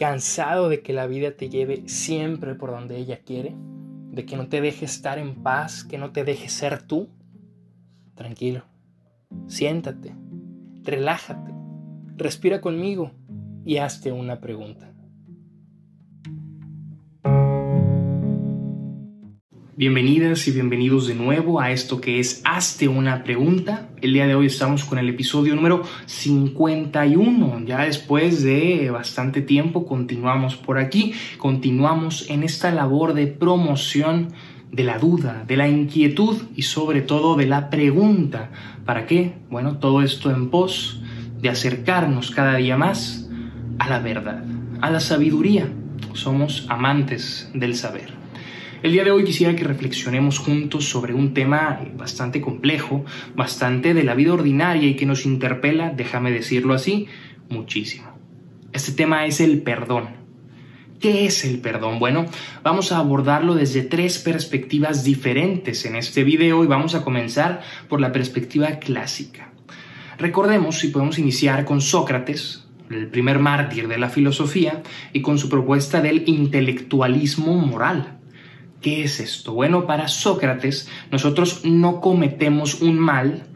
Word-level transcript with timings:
cansado 0.00 0.70
de 0.70 0.80
que 0.80 0.94
la 0.94 1.06
vida 1.06 1.32
te 1.32 1.50
lleve 1.50 1.86
siempre 1.86 2.54
por 2.54 2.70
donde 2.70 2.96
ella 2.96 3.20
quiere, 3.22 3.54
de 3.54 4.24
que 4.24 4.34
no 4.34 4.48
te 4.48 4.62
deje 4.62 4.86
estar 4.86 5.18
en 5.18 5.42
paz, 5.42 5.84
que 5.84 5.98
no 5.98 6.10
te 6.10 6.24
deje 6.24 6.48
ser 6.48 6.82
tú, 6.82 7.10
tranquilo, 8.14 8.62
siéntate, 9.46 10.14
relájate, 10.84 11.52
respira 12.16 12.62
conmigo 12.62 13.10
y 13.66 13.76
hazte 13.76 14.10
una 14.10 14.40
pregunta. 14.40 14.89
Bienvenidas 19.80 20.46
y 20.46 20.50
bienvenidos 20.50 21.06
de 21.06 21.14
nuevo 21.14 21.58
a 21.58 21.70
esto 21.70 22.02
que 22.02 22.20
es 22.20 22.42
Hazte 22.44 22.86
una 22.86 23.24
pregunta. 23.24 23.88
El 24.02 24.12
día 24.12 24.26
de 24.26 24.34
hoy 24.34 24.44
estamos 24.44 24.84
con 24.84 24.98
el 24.98 25.08
episodio 25.08 25.54
número 25.54 25.84
51. 26.04 27.62
Ya 27.64 27.86
después 27.86 28.42
de 28.42 28.90
bastante 28.90 29.40
tiempo 29.40 29.86
continuamos 29.86 30.56
por 30.56 30.76
aquí, 30.76 31.14
continuamos 31.38 32.28
en 32.28 32.42
esta 32.42 32.70
labor 32.70 33.14
de 33.14 33.26
promoción 33.26 34.28
de 34.70 34.84
la 34.84 34.98
duda, 34.98 35.44
de 35.48 35.56
la 35.56 35.66
inquietud 35.66 36.36
y 36.54 36.60
sobre 36.60 37.00
todo 37.00 37.34
de 37.36 37.46
la 37.46 37.70
pregunta. 37.70 38.50
¿Para 38.84 39.06
qué? 39.06 39.32
Bueno, 39.48 39.78
todo 39.78 40.02
esto 40.02 40.30
en 40.30 40.50
pos 40.50 41.00
de 41.40 41.48
acercarnos 41.48 42.30
cada 42.32 42.56
día 42.56 42.76
más 42.76 43.30
a 43.78 43.88
la 43.88 44.00
verdad, 44.00 44.44
a 44.82 44.90
la 44.90 45.00
sabiduría. 45.00 45.72
Somos 46.12 46.66
amantes 46.68 47.50
del 47.54 47.74
saber. 47.74 48.19
El 48.82 48.92
día 48.92 49.04
de 49.04 49.10
hoy 49.10 49.24
quisiera 49.24 49.54
que 49.54 49.64
reflexionemos 49.64 50.38
juntos 50.38 50.88
sobre 50.88 51.12
un 51.12 51.34
tema 51.34 51.82
bastante 51.98 52.40
complejo, 52.40 53.04
bastante 53.36 53.92
de 53.92 54.04
la 54.04 54.14
vida 54.14 54.32
ordinaria 54.32 54.88
y 54.88 54.96
que 54.96 55.04
nos 55.04 55.26
interpela, 55.26 55.90
déjame 55.90 56.30
decirlo 56.30 56.72
así, 56.72 57.06
muchísimo. 57.50 58.16
Este 58.72 58.92
tema 58.92 59.26
es 59.26 59.40
el 59.40 59.60
perdón. 59.60 60.08
¿Qué 60.98 61.26
es 61.26 61.44
el 61.44 61.60
perdón? 61.60 61.98
Bueno, 61.98 62.24
vamos 62.62 62.90
a 62.90 62.98
abordarlo 62.98 63.54
desde 63.54 63.82
tres 63.82 64.18
perspectivas 64.18 65.04
diferentes 65.04 65.84
en 65.84 65.96
este 65.96 66.24
video 66.24 66.64
y 66.64 66.66
vamos 66.66 66.94
a 66.94 67.04
comenzar 67.04 67.60
por 67.86 68.00
la 68.00 68.12
perspectiva 68.12 68.78
clásica. 68.78 69.52
Recordemos 70.16 70.78
si 70.78 70.88
podemos 70.88 71.18
iniciar 71.18 71.66
con 71.66 71.82
Sócrates, 71.82 72.66
el 72.88 73.08
primer 73.08 73.40
mártir 73.40 73.88
de 73.88 73.98
la 73.98 74.08
filosofía, 74.08 74.82
y 75.12 75.20
con 75.20 75.36
su 75.36 75.50
propuesta 75.50 76.00
del 76.00 76.26
intelectualismo 76.26 77.56
moral. 77.56 78.19
¿Qué 78.80 79.04
es 79.04 79.20
esto? 79.20 79.52
Bueno, 79.52 79.86
para 79.86 80.08
Sócrates, 80.08 80.88
nosotros 81.10 81.64
no 81.64 82.00
cometemos 82.00 82.80
un 82.80 82.98
mal 82.98 83.46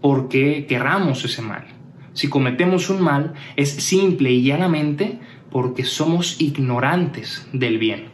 porque 0.00 0.66
querramos 0.66 1.24
ese 1.24 1.40
mal. 1.40 1.66
Si 2.14 2.28
cometemos 2.28 2.90
un 2.90 3.00
mal 3.00 3.34
es 3.56 3.70
simple 3.70 4.32
y 4.32 4.42
llanamente 4.42 5.20
porque 5.50 5.84
somos 5.84 6.40
ignorantes 6.40 7.46
del 7.52 7.78
bien. 7.78 8.06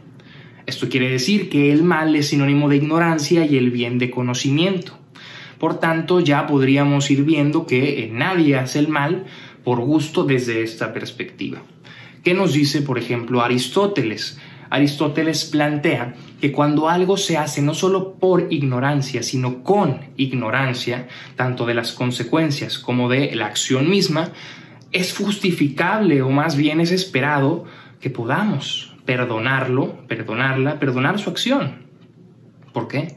Esto 0.67 0.91
quiere 0.91 1.09
decir 1.09 1.49
que 1.49 1.73
el 1.73 1.83
mal 1.83 2.15
es 2.15 2.29
sinónimo 2.29 2.69
de 2.69 2.77
ignorancia 2.77 3.47
y 3.47 3.57
el 3.57 3.71
bien 3.71 3.99
de 3.99 4.11
conocimiento. 4.11 4.99
Por 5.59 5.81
tanto, 5.81 6.21
ya 6.21 6.47
podríamos 6.47 7.11
ir 7.11 7.25
viendo 7.25 7.67
que 7.67 8.11
nadie 8.13 8.57
hace 8.57 8.79
el 8.79 8.89
mal 8.89 9.25
por 9.65 9.81
gusto 9.81 10.25
desde 10.25 10.63
esta 10.63 10.93
perspectiva. 10.93 11.63
¿Qué 12.23 12.35
nos 12.35 12.53
dice, 12.53 12.83
por 12.83 12.99
ejemplo, 12.99 13.41
Aristóteles? 13.41 14.39
Aristóteles 14.71 15.45
plantea 15.45 16.15
que 16.41 16.53
cuando 16.53 16.89
algo 16.89 17.17
se 17.17 17.37
hace 17.37 17.63
no 17.63 17.75
solo 17.75 18.15
por 18.15 18.47
ignorancia, 18.51 19.23
sino 19.23 19.63
con 19.63 20.01
ignorancia, 20.17 21.09
tanto 21.37 21.67
de 21.67 21.75
las 21.75 21.93
consecuencias 21.93 22.79
como 22.79 23.09
de 23.09 23.35
la 23.35 23.47
acción 23.47 23.89
misma, 23.89 24.33
es 24.93 25.17
justificable 25.17 26.23
o 26.23 26.31
más 26.31 26.57
bien 26.57 26.81
es 26.81 26.93
esperado 26.93 27.65
que 28.01 28.11
podamos 28.11 28.95
perdonarlo, 29.05 30.07
perdonarla, 30.07 30.78
perdonar 30.78 31.19
su 31.19 31.31
acción. 31.31 31.87
¿Por 32.73 32.89
qué? 32.89 33.17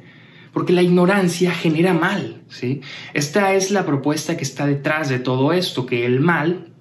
Porque 0.54 0.74
la 0.74 0.82
ignorancia 0.82 1.52
genera 1.52 1.94
mal, 1.94 2.42
¿sí? 2.50 2.82
Esta 3.14 3.54
es 3.54 3.72
la 3.72 3.86
propuesta 3.86 4.38
que 4.38 4.44
está 4.44 4.66
detrás 4.66 5.10
de 5.10 5.20
todo 5.20 5.54
esto, 5.54 5.86
que 5.86 6.06
el 6.06 6.20
mal 6.20 6.72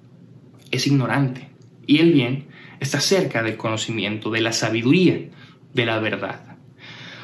es 0.71 0.87
ignorante 0.87 1.49
y 1.85 1.99
el 1.99 2.13
bien 2.13 2.50
está 2.81 2.99
cerca 2.99 3.43
del 3.43 3.55
conocimiento, 3.55 4.31
de 4.31 4.41
la 4.41 4.51
sabiduría, 4.51 5.29
de 5.73 5.85
la 5.85 5.99
verdad. 5.99 6.57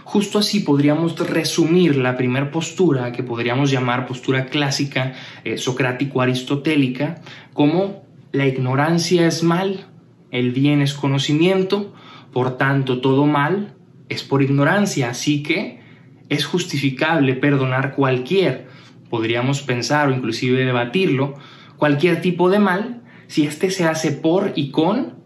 Justo 0.03 0.39
así 0.39 0.61
podríamos 0.61 1.19
resumir 1.19 1.97
la 1.97 2.15
primera 2.15 2.51
postura, 2.51 3.11
que 3.11 3.23
podríamos 3.23 3.71
llamar 3.71 4.07
postura 4.07 4.45
clásica 4.45 5.15
eh, 5.43 5.57
socrático-aristotélica, 5.57 7.21
como 7.53 8.05
la 8.31 8.45
ignorancia 8.45 9.27
es 9.27 9.43
mal, 9.43 9.87
el 10.31 10.51
bien 10.51 10.81
es 10.81 10.93
conocimiento, 10.93 11.93
por 12.31 12.57
tanto 12.57 13.01
todo 13.01 13.25
mal 13.25 13.73
es 14.09 14.23
por 14.23 14.43
ignorancia, 14.43 15.09
así 15.09 15.43
que 15.43 15.81
es 16.29 16.45
justificable 16.45 17.33
perdonar 17.33 17.95
cualquier, 17.95 18.67
podríamos 19.09 19.63
pensar 19.63 20.07
o 20.07 20.13
inclusive 20.13 20.63
debatirlo, 20.65 21.33
cualquier 21.77 22.21
tipo 22.21 22.49
de 22.49 22.59
mal 22.59 23.01
si 23.27 23.45
éste 23.45 23.71
se 23.71 23.85
hace 23.85 24.11
por 24.11 24.53
y 24.55 24.71
con 24.71 25.16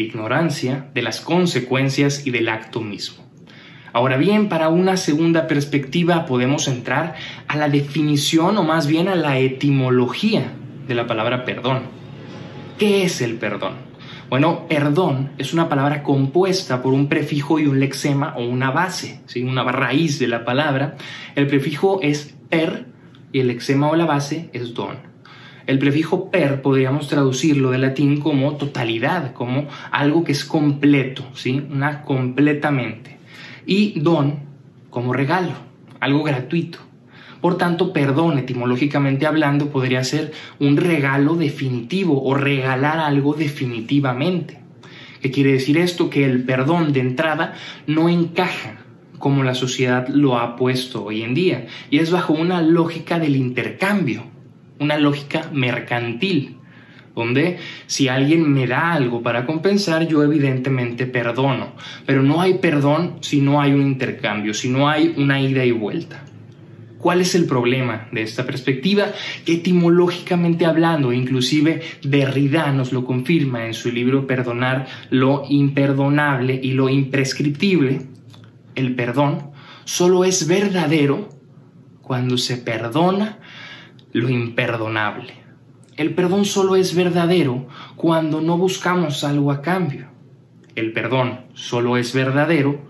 ignorancia 0.00 0.90
de 0.94 1.02
las 1.02 1.20
consecuencias 1.20 2.26
y 2.26 2.30
del 2.30 2.48
acto 2.48 2.80
mismo. 2.80 3.24
Ahora 3.92 4.16
bien, 4.16 4.48
para 4.48 4.68
una 4.68 4.96
segunda 4.96 5.46
perspectiva 5.46 6.26
podemos 6.26 6.68
entrar 6.68 7.16
a 7.48 7.56
la 7.56 7.68
definición 7.68 8.56
o 8.56 8.62
más 8.62 8.86
bien 8.86 9.08
a 9.08 9.16
la 9.16 9.38
etimología 9.38 10.52
de 10.86 10.94
la 10.94 11.06
palabra 11.06 11.44
perdón. 11.44 11.82
¿Qué 12.78 13.02
es 13.02 13.20
el 13.20 13.34
perdón? 13.34 13.90
Bueno, 14.28 14.68
perdón 14.68 15.32
es 15.38 15.52
una 15.52 15.68
palabra 15.68 16.04
compuesta 16.04 16.82
por 16.82 16.92
un 16.92 17.08
prefijo 17.08 17.58
y 17.58 17.66
un 17.66 17.80
lexema 17.80 18.34
o 18.36 18.44
una 18.44 18.70
base, 18.70 19.22
¿sí? 19.26 19.42
una 19.42 19.64
raíz 19.64 20.20
de 20.20 20.28
la 20.28 20.44
palabra. 20.44 20.96
El 21.34 21.48
prefijo 21.48 21.98
es 22.00 22.36
per 22.48 22.86
y 23.32 23.40
el 23.40 23.48
lexema 23.48 23.90
o 23.90 23.96
la 23.96 24.06
base 24.06 24.50
es 24.52 24.72
don. 24.72 25.09
El 25.66 25.78
prefijo 25.78 26.30
per 26.30 26.62
podríamos 26.62 27.08
traducirlo 27.08 27.70
de 27.70 27.78
latín 27.78 28.20
como 28.20 28.56
totalidad, 28.56 29.32
como 29.32 29.68
algo 29.90 30.24
que 30.24 30.32
es 30.32 30.44
completo, 30.44 31.24
¿sí? 31.34 31.62
Una 31.70 32.02
completamente. 32.02 33.18
Y 33.66 34.00
don 34.00 34.40
como 34.90 35.12
regalo, 35.12 35.52
algo 36.00 36.22
gratuito. 36.22 36.78
Por 37.40 37.56
tanto, 37.56 37.92
perdón, 37.92 38.38
etimológicamente 38.38 39.26
hablando, 39.26 39.70
podría 39.70 40.04
ser 40.04 40.32
un 40.58 40.76
regalo 40.76 41.36
definitivo 41.36 42.22
o 42.22 42.34
regalar 42.34 42.98
algo 42.98 43.34
definitivamente. 43.34 44.60
¿Qué 45.22 45.30
quiere 45.30 45.52
decir 45.52 45.78
esto? 45.78 46.10
Que 46.10 46.24
el 46.24 46.44
perdón 46.44 46.92
de 46.92 47.00
entrada 47.00 47.54
no 47.86 48.08
encaja 48.08 48.84
como 49.18 49.44
la 49.44 49.54
sociedad 49.54 50.08
lo 50.08 50.38
ha 50.38 50.56
puesto 50.56 51.04
hoy 51.04 51.22
en 51.22 51.34
día 51.34 51.66
y 51.90 51.98
es 51.98 52.10
bajo 52.10 52.32
una 52.32 52.62
lógica 52.62 53.18
del 53.18 53.36
intercambio 53.36 54.24
una 54.80 54.98
lógica 54.98 55.48
mercantil, 55.52 56.56
donde 57.14 57.58
si 57.86 58.08
alguien 58.08 58.52
me 58.52 58.66
da 58.66 58.92
algo 58.92 59.22
para 59.22 59.46
compensar, 59.46 60.08
yo 60.08 60.24
evidentemente 60.24 61.06
perdono, 61.06 61.74
pero 62.06 62.22
no 62.22 62.40
hay 62.40 62.54
perdón 62.54 63.18
si 63.20 63.40
no 63.40 63.60
hay 63.60 63.72
un 63.72 63.82
intercambio, 63.82 64.54
si 64.54 64.68
no 64.68 64.88
hay 64.88 65.14
una 65.16 65.40
ida 65.40 65.64
y 65.64 65.70
vuelta. 65.70 66.24
¿Cuál 66.98 67.22
es 67.22 67.34
el 67.34 67.46
problema 67.46 68.08
de 68.12 68.22
esta 68.22 68.44
perspectiva? 68.44 69.06
Etimológicamente 69.46 70.66
hablando, 70.66 71.14
inclusive 71.14 71.80
Derrida 72.02 72.72
nos 72.72 72.92
lo 72.92 73.06
confirma 73.06 73.66
en 73.66 73.72
su 73.72 73.90
libro 73.90 74.26
Perdonar 74.26 74.86
lo 75.08 75.44
imperdonable 75.48 76.60
y 76.62 76.72
lo 76.72 76.90
imprescriptible, 76.90 78.02
el 78.74 78.94
perdón 78.94 79.50
solo 79.84 80.24
es 80.24 80.46
verdadero 80.46 81.30
cuando 82.02 82.36
se 82.36 82.58
perdona 82.58 83.38
lo 84.12 84.28
imperdonable. 84.28 85.34
El 85.96 86.14
perdón 86.14 86.44
solo 86.44 86.76
es 86.76 86.94
verdadero 86.94 87.66
cuando 87.96 88.40
no 88.40 88.56
buscamos 88.56 89.22
algo 89.24 89.52
a 89.52 89.60
cambio. 89.60 90.08
El 90.74 90.92
perdón 90.92 91.40
solo 91.54 91.96
es 91.96 92.14
verdadero 92.14 92.80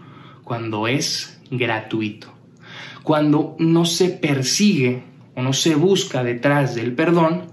cuando 0.44 0.86
es 0.86 1.40
gratuito. 1.50 2.28
Cuando 3.02 3.56
no 3.58 3.84
se 3.84 4.10
persigue 4.10 5.02
o 5.34 5.42
no 5.42 5.52
se 5.52 5.74
busca 5.74 6.22
detrás 6.22 6.74
del 6.74 6.94
perdón 6.94 7.46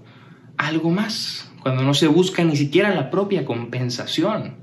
algo 0.56 0.90
más. 0.90 1.50
Cuando 1.62 1.82
no 1.82 1.94
se 1.94 2.06
busca 2.06 2.44
ni 2.44 2.56
siquiera 2.56 2.94
la 2.94 3.10
propia 3.10 3.44
compensación. 3.44 4.56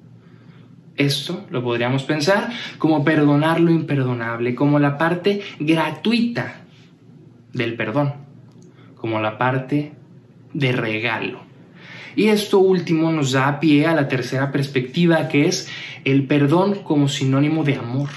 Esto 0.96 1.46
lo 1.50 1.62
podríamos 1.62 2.04
pensar 2.04 2.52
como 2.78 3.04
perdonar 3.04 3.60
lo 3.60 3.72
imperdonable, 3.72 4.56
como 4.56 4.80
la 4.80 4.98
parte 4.98 5.42
gratuita 5.60 6.62
del 7.52 7.76
perdón 7.76 8.25
como 9.06 9.22
la 9.22 9.38
parte 9.38 9.94
de 10.52 10.72
regalo. 10.72 11.42
Y 12.16 12.30
esto 12.30 12.58
último 12.58 13.12
nos 13.12 13.34
da 13.34 13.60
pie 13.60 13.86
a 13.86 13.94
la 13.94 14.08
tercera 14.08 14.52
perspectiva, 14.52 15.28
que 15.28 15.46
es 15.46 15.70
el 16.06 16.26
perdón 16.26 16.80
como 16.84 17.08
sinónimo 17.08 17.64
de 17.64 17.76
amor. 17.76 18.10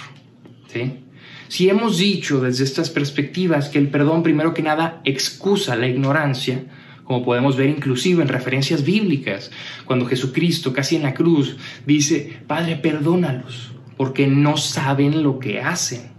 Si 1.49 1.69
hemos 1.69 1.99
dicho 1.99 2.41
desde 2.41 2.65
estas 2.65 2.89
perspectivas 2.89 3.69
que 3.69 3.79
el 3.79 3.89
perdón 3.89 4.23
primero 4.23 4.55
que 4.55 4.63
nada 4.63 5.03
excusa 5.05 5.77
la 5.77 5.89
ignorancia, 5.89 6.65
como 7.05 7.23
podemos 7.23 7.59
ver 7.59 7.69
inclusive 7.69 8.23
en 8.23 8.29
referencias 8.29 8.83
bíblicas, 8.83 9.51
cuando 9.85 10.07
Jesucristo 10.07 10.73
casi 10.73 10.97
en 10.97 11.03
la 11.03 11.13
cruz 11.13 11.59
dice, 11.85 12.41
Padre, 12.47 12.77
perdónalos, 12.77 13.73
porque 13.99 14.27
no 14.27 14.57
saben 14.57 15.23
lo 15.23 15.39
que 15.39 15.61
hacen, 15.61 16.13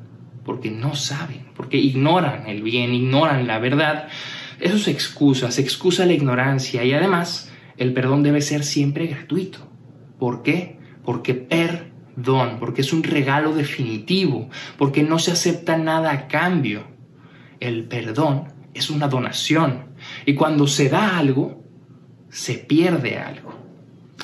porque 0.45 0.69
no 0.69 0.93
saben, 0.93 1.47
porque 1.55 1.77
ignoran 1.77 2.45
el 2.47 2.61
bien, 2.61 2.93
ignoran 2.93 3.47
la 3.47 3.57
verdad. 3.57 4.09
Eso 4.59 4.77
se 4.77 4.91
excusa, 4.91 5.51
se 5.51 5.61
excusa 5.61 6.05
la 6.05 6.13
ignorancia 6.13 6.83
y 6.83 6.93
además 6.93 7.51
el 7.77 7.93
perdón 7.93 8.23
debe 8.23 8.41
ser 8.41 8.63
siempre 8.63 9.07
gratuito. 9.07 9.59
¿Por 10.19 10.43
qué? 10.43 10.79
Porque 11.03 11.33
perdón, 11.33 12.57
porque 12.59 12.81
es 12.81 12.91
un 12.91 13.03
regalo 13.03 13.53
definitivo, 13.53 14.49
porque 14.77 15.03
no 15.03 15.17
se 15.17 15.31
acepta 15.31 15.77
nada 15.77 16.11
a 16.11 16.27
cambio. 16.27 16.83
El 17.59 17.85
perdón 17.85 18.53
es 18.73 18.89
una 18.89 19.07
donación 19.07 19.85
y 20.25 20.35
cuando 20.35 20.67
se 20.67 20.89
da 20.89 21.17
algo, 21.17 21.63
se 22.29 22.55
pierde 22.55 23.17
algo. 23.17 23.53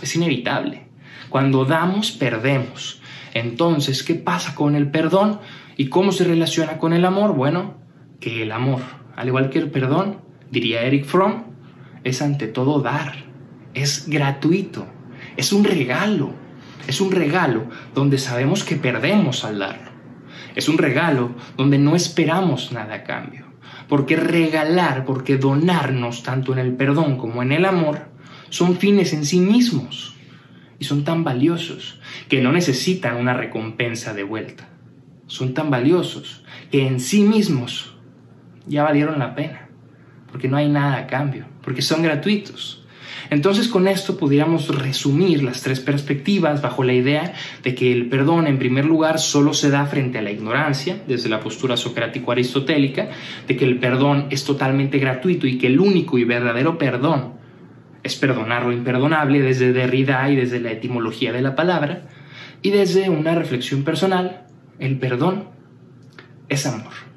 Es 0.02 0.16
inevitable. 0.16 0.88
Cuando 1.30 1.66
damos, 1.66 2.12
perdemos. 2.12 3.02
Entonces, 3.34 4.04
¿qué 4.04 4.16
pasa 4.16 4.56
con 4.56 4.76
el 4.76 4.92
perdón? 4.92 5.40
¿Y 5.78 5.88
cómo 5.88 6.12
se 6.12 6.24
relaciona 6.24 6.78
con 6.78 6.94
el 6.94 7.06
amor? 7.06 7.34
Bueno, 7.36 7.76
que 8.20 8.44
el 8.44 8.52
amor, 8.52 8.82
al 9.16 9.28
igual 9.28 9.50
que 9.50 9.60
el 9.60 9.70
perdón, 9.70 10.25
diría 10.56 10.84
Eric 10.84 11.04
Fromm, 11.04 11.44
es 12.06 12.22
ante 12.22 12.48
todo 12.48 12.82
dar. 12.82 13.26
Es 13.74 14.08
gratuito. 14.08 14.88
Es 15.36 15.52
un 15.52 15.66
regalo. 15.66 16.34
Es 16.88 17.02
un 17.02 17.12
regalo 17.12 17.66
donde 17.94 18.18
sabemos 18.18 18.64
que 18.64 18.78
perdemos 18.78 19.44
al 19.44 19.60
darlo. 19.60 19.92
Es 20.56 20.70
un 20.70 20.78
regalo 20.78 21.32
donde 21.58 21.78
no 21.78 21.94
esperamos 21.96 22.72
nada 22.72 22.96
a 22.96 23.04
cambio. 23.04 23.46
Porque 23.90 24.16
regalar, 24.16 25.04
porque 25.04 25.38
donarnos, 25.38 26.24
tanto 26.24 26.54
en 26.54 26.60
el 26.60 26.74
perdón 26.74 27.18
como 27.18 27.44
en 27.44 27.52
el 27.52 27.66
amor, 27.66 28.08
son 28.50 28.78
fines 28.78 29.12
en 29.12 29.26
sí 29.26 29.42
mismos 29.42 30.16
y 30.80 30.86
son 30.86 31.04
tan 31.04 31.26
valiosos 31.26 32.00
que 32.30 32.42
no 32.42 32.54
necesitan 32.54 33.18
una 33.18 33.34
recompensa 33.34 34.14
de 34.14 34.24
vuelta. 34.24 34.70
Son 35.28 35.54
tan 35.54 35.70
valiosos 35.70 36.46
que 36.72 36.88
en 36.88 37.02
sí 37.02 37.24
mismos 37.24 37.98
ya 38.68 38.84
valieron 38.84 39.20
la 39.20 39.36
pena, 39.36 39.65
porque 40.36 40.50
no 40.50 40.58
hay 40.58 40.68
nada 40.68 40.98
a 40.98 41.08
cambio, 41.08 41.46
porque 41.64 41.82
son 41.82 42.04
gratuitos. 42.04 42.84
Entonces 43.30 43.70
con 43.70 43.88
esto 43.88 44.18
pudiéramos 44.18 44.68
resumir 44.68 45.42
las 45.42 45.62
tres 45.62 45.80
perspectivas 45.80 46.62
bajo 46.62 46.84
la 46.84 46.92
idea 46.92 47.34
de 47.64 47.74
que 47.74 47.94
el 47.94 48.10
perdón 48.10 48.46
en 48.46 48.60
primer 48.60 48.84
lugar 48.84 49.18
solo 49.18 49.54
se 49.54 49.70
da 49.70 49.86
frente 49.86 50.18
a 50.18 50.22
la 50.22 50.32
ignorancia, 50.32 50.98
desde 51.08 51.30
la 51.30 51.40
postura 51.40 51.78
socrático-aristotélica, 51.78 53.12
de 53.48 53.56
que 53.56 53.64
el 53.64 53.80
perdón 53.80 54.28
es 54.30 54.44
totalmente 54.44 55.00
gratuito 55.00 55.48
y 55.48 55.58
que 55.58 55.68
el 55.68 55.80
único 55.80 56.18
y 56.18 56.26
verdadero 56.26 56.78
perdón 56.78 57.36
es 58.04 58.18
perdonar 58.18 58.66
lo 58.66 58.74
imperdonable 58.74 59.42
desde 59.42 59.72
Derrida 59.72 60.30
y 60.30 60.36
desde 60.36 60.60
la 60.60 60.74
etimología 60.74 61.32
de 61.32 61.44
la 61.44 61.56
palabra, 61.56 62.10
y 62.62 62.72
desde 62.72 63.10
una 63.10 63.36
reflexión 63.36 63.86
personal, 63.86 64.48
el 64.80 65.00
perdón 65.00 65.46
es 66.50 66.66
amor. 66.66 67.15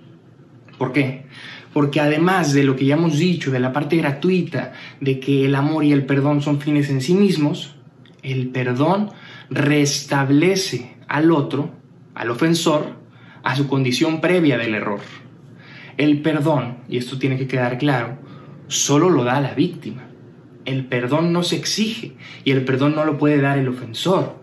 ¿Por 0.79 0.93
qué? 0.93 1.27
porque 1.73 2.01
además 2.01 2.53
de 2.53 2.65
lo 2.65 2.77
que 2.77 2.87
ya 2.87 2.95
hemos 2.95 3.19
dicho, 3.19 3.51
de 3.51 3.61
la 3.61 3.73
parte 3.73 3.97
gratuita, 3.97 4.73
de 5.01 5.21
que 5.21 5.45
el 5.45 5.55
amor 5.55 5.85
y 5.85 5.93
el 5.93 6.07
perdón 6.07 6.43
son 6.43 6.61
fines 6.61 6.91
en 6.91 7.01
sí 7.01 7.15
mismos, 7.15 7.77
el 8.23 8.49
perdón 8.49 9.11
restablece 9.51 10.97
al 11.07 11.31
otro, 11.31 11.71
al 12.15 12.31
ofensor, 12.31 12.97
a 13.43 13.55
su 13.55 13.69
condición 13.69 14.21
previa 14.21 14.59
del 14.59 14.75
error. 14.75 15.01
El 15.97 16.21
perdón, 16.23 16.79
y 16.89 16.99
esto 16.99 17.19
tiene 17.19 17.37
que 17.37 17.47
quedar 17.47 17.79
claro, 17.79 18.19
solo 18.67 19.11
lo 19.11 19.25
da 19.25 19.41
la 19.41 19.55
víctima. 19.55 20.09
El 20.65 20.87
perdón 20.87 21.33
no 21.33 21.43
se 21.43 21.57
exige 21.57 22.17
y 22.45 22.51
el 22.51 22.65
perdón 22.65 22.95
no 22.95 23.05
lo 23.05 23.19
puede 23.19 23.41
dar 23.41 23.59
el 23.59 23.69
ofensor. 23.69 24.37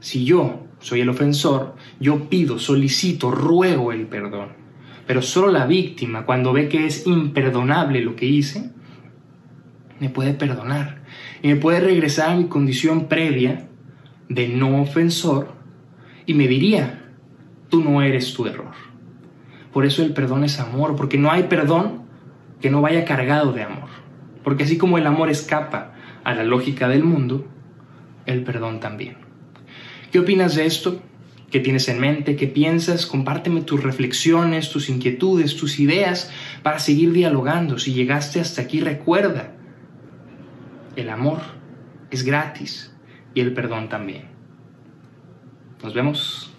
Si 0.00 0.24
yo 0.24 0.66
soy 0.78 1.00
el 1.00 1.08
ofensor, 1.08 1.74
yo 2.00 2.28
pido, 2.28 2.58
solicito, 2.58 3.30
ruego 3.30 3.92
el 3.92 4.06
perdón. 4.06 4.65
Pero 5.06 5.22
solo 5.22 5.52
la 5.52 5.66
víctima, 5.66 6.26
cuando 6.26 6.52
ve 6.52 6.68
que 6.68 6.86
es 6.86 7.06
imperdonable 7.06 8.00
lo 8.00 8.16
que 8.16 8.26
hice, 8.26 8.70
me 10.00 10.10
puede 10.10 10.34
perdonar 10.34 11.02
y 11.42 11.48
me 11.48 11.56
puede 11.56 11.80
regresar 11.80 12.30
a 12.30 12.36
mi 12.36 12.46
condición 12.46 13.06
previa 13.06 13.68
de 14.28 14.48
no 14.48 14.82
ofensor 14.82 15.54
y 16.26 16.34
me 16.34 16.48
diría, 16.48 17.04
tú 17.68 17.82
no 17.82 18.02
eres 18.02 18.34
tu 18.34 18.46
error. 18.46 18.72
Por 19.72 19.86
eso 19.86 20.02
el 20.02 20.12
perdón 20.12 20.42
es 20.42 20.58
amor, 20.58 20.96
porque 20.96 21.18
no 21.18 21.30
hay 21.30 21.44
perdón 21.44 22.02
que 22.60 22.70
no 22.70 22.80
vaya 22.80 23.04
cargado 23.04 23.52
de 23.52 23.62
amor. 23.62 23.88
Porque 24.42 24.64
así 24.64 24.78
como 24.78 24.98
el 24.98 25.06
amor 25.06 25.30
escapa 25.30 25.92
a 26.24 26.34
la 26.34 26.42
lógica 26.42 26.88
del 26.88 27.04
mundo, 27.04 27.46
el 28.26 28.42
perdón 28.42 28.80
también. 28.80 29.18
¿Qué 30.10 30.18
opinas 30.18 30.54
de 30.54 30.66
esto? 30.66 31.00
¿Qué 31.50 31.60
tienes 31.60 31.88
en 31.88 32.00
mente? 32.00 32.34
¿Qué 32.34 32.48
piensas? 32.48 33.06
Compárteme 33.06 33.62
tus 33.62 33.82
reflexiones, 33.82 34.70
tus 34.70 34.88
inquietudes, 34.88 35.56
tus 35.56 35.78
ideas 35.78 36.30
para 36.62 36.78
seguir 36.78 37.12
dialogando. 37.12 37.78
Si 37.78 37.92
llegaste 37.92 38.40
hasta 38.40 38.62
aquí, 38.62 38.80
recuerda, 38.80 39.52
el 40.96 41.08
amor 41.08 41.40
es 42.10 42.24
gratis 42.24 42.92
y 43.34 43.40
el 43.40 43.54
perdón 43.54 43.88
también. 43.88 44.24
Nos 45.82 45.94
vemos. 45.94 46.55